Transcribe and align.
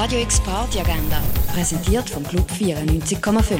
Radio 0.00 0.20
X 0.20 0.38
Party 0.38 0.78
Agenda, 0.78 1.20
präsentiert 1.52 2.08
vom 2.08 2.22
Club 2.22 2.48
94,5. 2.52 3.58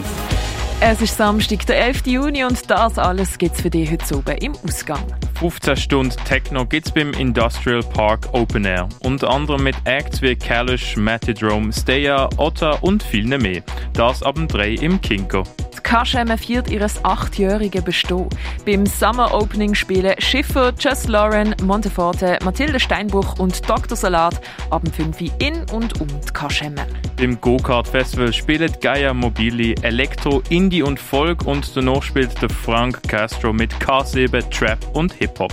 Es 0.81 1.03
ist 1.03 1.17
Samstag, 1.17 1.67
der 1.67 1.85
11. 1.85 2.07
Juni 2.07 2.45
und 2.45 2.71
das 2.71 2.97
alles 2.97 3.39
gibt 3.39 3.57
es 3.57 3.61
für 3.61 3.71
dich 3.71 3.91
heute 3.91 4.17
oben 4.17 4.37
im 4.37 4.53
Ausgang. 4.65 5.05
15 5.41 5.77
Stunden 5.77 6.17
Techno 6.25 6.65
gibt's 6.65 6.93
beim 6.93 7.13
Industrial 7.15 7.83
Park 7.83 8.29
Open 8.35 8.65
Air. 8.65 8.89
Unter 9.01 9.31
anderem 9.31 9.65
mit 9.65 9.75
Acts 9.83 10.23
wie 10.23 10.37
Kalish, 10.37 10.97
Matidrome, 10.97 11.73
Steya, 11.73 12.29
Otta 12.37 12.71
und 12.83 13.03
vielen 13.03 13.43
mehr. 13.43 13.65
Das 13.95 14.23
ab 14.23 14.37
dem 14.37 14.47
3 14.47 14.75
im 14.75 15.01
Kinko. 15.01 15.43
Kaschemme 15.83 16.39
feiert 16.39 16.71
ihres 16.71 17.05
achtjährigen 17.05 17.85
Bestehen. 17.85 18.29
Beim 18.65 18.87
Summer 18.87 19.35
Opening 19.35 19.75
spielen 19.75 20.15
Schiffer, 20.19 20.73
Just 20.79 21.09
Lauren, 21.09 21.55
Monteforte, 21.63 22.39
Mathilde 22.45 22.81
Steinbuch 22.81 23.39
und 23.39 23.69
Dr. 23.69 23.97
Salat 23.97 24.41
ab 24.71 24.83
dem 24.85 24.93
5 24.93 25.21
in 25.39 25.65
und 25.73 26.01
um 26.01 26.09
die 26.09 26.33
Kaschemme. 26.33 26.87
Beim 27.19 27.41
Go-Kart 27.41 27.89
Festival 27.89 28.33
spielen 28.33 28.73
Gaia 28.81 29.13
Mobili, 29.13 29.75
Elektro, 29.83 30.41
Indie 30.51 30.85
und 30.85 31.01
Folk 31.01 31.45
und 31.47 31.77
danach 31.77 32.01
spielt 32.01 32.41
der 32.41 32.49
Frank 32.49 33.03
Castro 33.09 33.53
mit 33.53 33.75
K7, 33.75 34.49
Trap 34.51 34.79
und 34.95 35.13
Hip-Hop. 35.15 35.53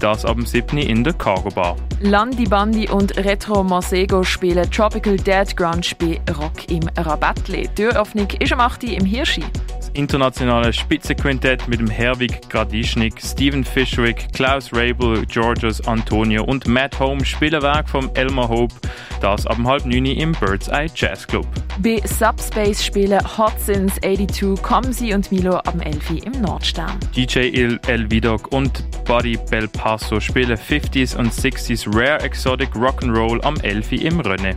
Das 0.00 0.24
ab 0.24 0.34
dem 0.34 0.44
7 0.44 0.76
in 0.76 1.04
der 1.04 1.12
Cargo 1.12 1.50
Bar. 1.50 1.76
Landi 2.00 2.46
Bandi 2.46 2.88
und 2.88 3.16
Retro 3.16 3.62
Masego 3.62 4.24
spielen 4.24 4.68
Tropical 4.72 5.16
Dead 5.16 5.56
Grunge 5.56 5.92
bei 6.00 6.20
Rock 6.34 6.68
im 6.68 6.82
Rabattli. 6.96 7.68
Türöffnung 7.76 8.28
ist 8.40 8.52
am 8.52 8.58
8. 8.58 8.82
im 8.82 9.04
Hirschi 9.04 9.44
internationale 9.94 10.72
Spitzenquintett 10.72 11.66
mit 11.68 11.80
dem 11.80 11.88
Herwig 11.88 12.48
Gradischnik, 12.48 13.20
Steven 13.20 13.64
Fishwick, 13.64 14.32
Klaus 14.32 14.70
Rabel, 14.72 15.24
Georges 15.26 15.86
Antonio 15.86 16.44
und 16.44 16.66
Matt 16.66 16.98
Holmes 16.98 17.26
spielen 17.28 17.62
Werk 17.62 17.88
vom 17.88 18.10
Elmer 18.14 18.48
Hope, 18.48 18.74
das 19.20 19.46
ab 19.46 19.58
halb 19.64 19.86
neun 19.86 20.06
im 20.06 20.32
Bird's 20.32 20.68
Eye 20.68 20.88
Jazz 20.94 21.26
Club. 21.26 21.46
Bei 21.78 22.00
Subspace 22.04 22.84
spielen 22.84 23.20
Hot 23.38 23.58
Sins 23.58 23.94
82, 24.02 24.62
Comsi 24.62 25.14
und 25.14 25.30
Milo 25.32 25.58
am 25.64 25.80
11 25.80 26.24
im 26.24 26.40
Nordstern. 26.42 26.98
DJ 27.16 27.48
Il 27.48 27.80
El 27.86 28.10
Vidok 28.10 28.52
und 28.52 28.84
Buddy 29.04 29.38
Belpasso 29.50 30.20
spielen 30.20 30.56
50s 30.56 31.16
und 31.16 31.32
60s 31.32 31.86
Rare 31.94 32.20
Exotic 32.20 32.70
Rock'n'Roll 32.74 33.42
am 33.44 33.56
11 33.56 33.92
im 33.92 34.20
René. 34.20 34.54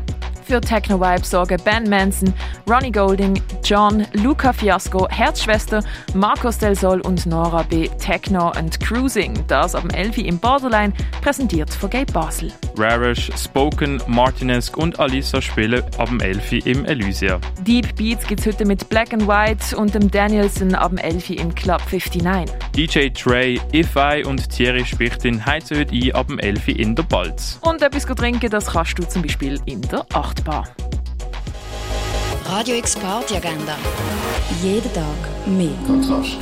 Für 0.48 0.62
Techno 0.62 0.98
Vibe 1.02 1.26
sorgen 1.26 1.62
Ben 1.66 1.90
Manson, 1.90 2.34
Ronnie 2.70 2.90
Golding, 2.90 3.42
John, 3.66 4.08
Luca 4.14 4.54
Fiasco, 4.54 5.06
Herzschwester, 5.10 5.84
Marcos 6.14 6.58
Del 6.58 6.74
Sol 6.74 7.02
und 7.02 7.26
Nora 7.26 7.64
B. 7.64 7.90
Techno 8.00 8.52
and 8.52 8.80
Cruising. 8.80 9.34
Das 9.48 9.76
am 9.76 9.90
11 9.90 10.20
im 10.20 10.40
Borderline, 10.40 10.94
präsentiert 11.22 11.74
von 11.74 11.90
Gabe 11.90 12.14
Basel. 12.14 12.54
Rarish, 12.78 13.32
Spoken, 13.36 14.02
Martinesque 14.08 14.78
und 14.78 15.00
Alisa 15.00 15.42
spielen 15.42 15.84
ab 15.98 16.10
dem 16.10 16.20
11 16.20 16.66
im 16.66 16.86
Elysia. 16.86 17.40
Deep 17.62 17.96
Beats 17.96 18.28
gibt's 18.28 18.46
heute 18.46 18.66
mit 18.66 18.88
Black 18.90 19.14
and 19.14 19.28
White 19.28 19.76
und 19.76 19.96
dem 19.96 20.12
Danielson 20.12 20.76
ab 20.76 20.90
dem 20.90 20.98
11 20.98 21.32
im 21.32 21.56
Club 21.56 21.82
59. 21.92 22.56
DJ 22.76 23.10
Trey, 23.10 23.60
If 23.74 23.96
I 23.96 24.24
und 24.26 24.50
Thierry 24.50 24.86
Spichtin 24.86 25.46
heizen 25.46 25.78
heute 25.80 25.94
ein 25.94 26.12
ab 26.14 26.28
dem 26.28 26.40
11 26.40 26.68
in 26.68 26.96
der 26.96 27.04
Balz. 27.04 27.60
Und 27.62 27.82
etwas 27.82 28.06
trinken, 28.06 28.50
das 28.50 28.68
kannst 28.68 29.00
du 29.00 29.08
zum 29.08 29.22
Beispiel 29.22 29.60
in 29.66 29.82
der 29.82 30.06
8 30.14 30.44
Bar. 30.44 30.68
Radio 32.46 32.76
X 32.78 32.96
Party 32.96 33.36
Agenda. 33.36 33.76
Jeden 34.64 34.94
Tag 34.94 35.04
mehr. 35.46 35.70
Kontrast. 35.86 36.38